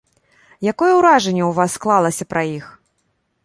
Якое 0.71 0.87
ўражанне 0.95 1.43
ў 1.45 1.51
вас 1.59 1.77
склалася 1.77 2.29
пра 2.33 2.41
іх? 2.57 2.65